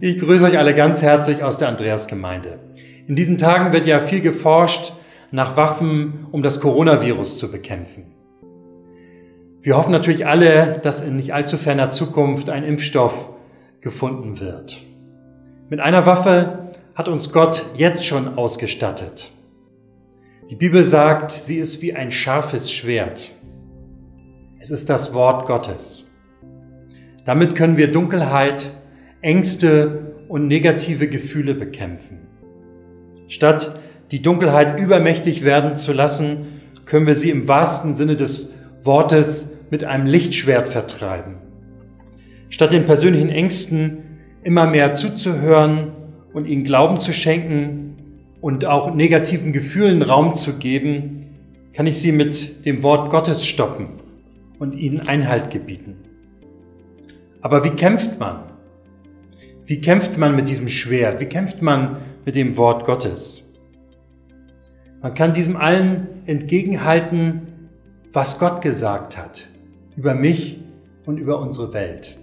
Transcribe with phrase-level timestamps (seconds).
[0.00, 2.60] Ich grüße euch alle ganz herzlich aus der Andreasgemeinde.
[3.08, 4.92] In diesen Tagen wird ja viel geforscht
[5.32, 8.14] nach Waffen, um das Coronavirus zu bekämpfen.
[9.60, 13.30] Wir hoffen natürlich alle, dass in nicht allzu ferner Zukunft ein Impfstoff
[13.80, 14.80] gefunden wird.
[15.68, 19.32] Mit einer Waffe hat uns Gott jetzt schon ausgestattet.
[20.48, 23.32] Die Bibel sagt, sie ist wie ein scharfes Schwert.
[24.60, 26.08] Es ist das Wort Gottes.
[27.24, 28.70] Damit können wir Dunkelheit,
[29.20, 32.18] Ängste und negative Gefühle bekämpfen.
[33.26, 33.80] Statt
[34.12, 36.46] die Dunkelheit übermächtig werden zu lassen,
[36.86, 41.34] können wir sie im wahrsten Sinne des Wortes mit einem Lichtschwert vertreiben.
[42.48, 43.98] Statt den persönlichen Ängsten
[44.44, 45.92] immer mehr zuzuhören
[46.32, 47.96] und ihnen Glauben zu schenken
[48.40, 51.26] und auch negativen Gefühlen Raum zu geben,
[51.72, 53.88] kann ich sie mit dem Wort Gottes stoppen
[54.58, 55.96] und ihnen Einhalt gebieten.
[57.42, 58.44] Aber wie kämpft man?
[59.68, 61.20] Wie kämpft man mit diesem Schwert?
[61.20, 63.52] Wie kämpft man mit dem Wort Gottes?
[65.02, 67.68] Man kann diesem allen entgegenhalten,
[68.10, 69.46] was Gott gesagt hat
[69.94, 70.60] über mich
[71.04, 72.16] und über unsere Welt.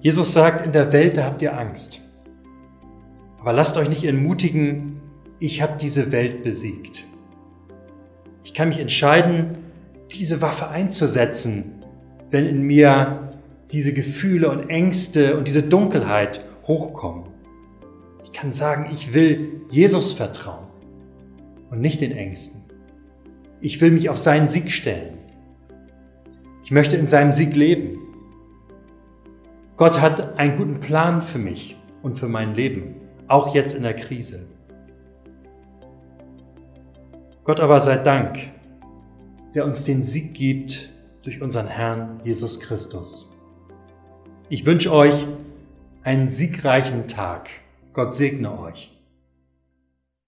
[0.00, 2.02] Jesus sagt, in der Welt, da habt ihr Angst.
[3.40, 5.00] Aber lasst euch nicht entmutigen,
[5.38, 7.06] ich habe diese Welt besiegt.
[8.44, 9.56] Ich kann mich entscheiden,
[10.10, 11.76] diese Waffe einzusetzen,
[12.30, 13.27] wenn in mir
[13.70, 17.24] diese Gefühle und Ängste und diese Dunkelheit hochkommen.
[18.22, 20.66] Ich kann sagen, ich will Jesus vertrauen
[21.70, 22.62] und nicht den Ängsten.
[23.60, 25.18] Ich will mich auf seinen Sieg stellen.
[26.62, 27.98] Ich möchte in seinem Sieg leben.
[29.76, 32.96] Gott hat einen guten Plan für mich und für mein Leben,
[33.26, 34.46] auch jetzt in der Krise.
[37.44, 38.38] Gott aber sei Dank,
[39.54, 40.90] der uns den Sieg gibt
[41.22, 43.32] durch unseren Herrn Jesus Christus.
[44.50, 45.26] Ich wünsche euch
[46.02, 47.50] einen siegreichen Tag.
[47.92, 48.97] Gott segne euch.